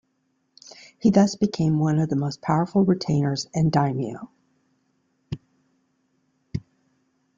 [0.97, 4.31] He thus became one of the most powerful retainers and daimyo.